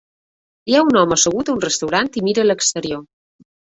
Hi 0.71 0.77
ha 0.77 0.81
un 0.85 0.97
home 1.01 1.13
assegut 1.17 1.51
a 1.51 1.55
un 1.57 1.61
restaurant 1.65 2.09
i 2.23 2.25
mira 2.29 2.43
a 2.45 2.47
l'exterior. 2.49 3.05